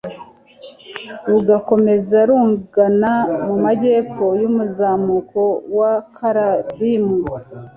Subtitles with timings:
[1.29, 3.13] rugakomeza rugana
[3.45, 5.41] mu majyepfo y'umuzamuko
[5.77, 7.17] w' akarabimu